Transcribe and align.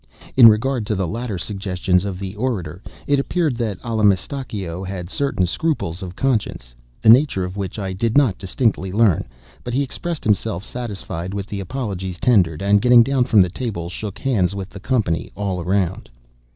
In 0.35 0.47
regard 0.49 0.87
to 0.87 0.95
the 0.95 1.07
latter 1.07 1.37
suggestions 1.37 2.05
of 2.05 2.17
the 2.17 2.35
orator, 2.35 2.81
it 3.05 3.19
appears 3.19 3.53
that 3.57 3.79
Allamistakeo 3.83 4.83
had 4.83 5.11
certain 5.11 5.45
scruples 5.45 6.01
of 6.01 6.15
conscience, 6.15 6.73
the 7.03 7.09
nature 7.09 7.43
of 7.43 7.55
which 7.55 7.77
I 7.77 7.93
did 7.93 8.17
not 8.17 8.39
distinctly 8.39 8.91
learn; 8.91 9.25
but 9.63 9.75
he 9.75 9.83
expressed 9.83 10.23
himself 10.23 10.65
satisfied 10.65 11.35
with 11.35 11.45
the 11.45 11.59
apologies 11.59 12.17
tendered, 12.19 12.63
and, 12.63 12.81
getting 12.81 13.03
down 13.03 13.25
from 13.25 13.43
the 13.43 13.49
table, 13.51 13.91
shook 13.91 14.17
hands 14.17 14.55
with 14.55 14.71
the 14.71 14.79
company 14.79 15.31
all 15.35 15.63
round. 15.63 16.09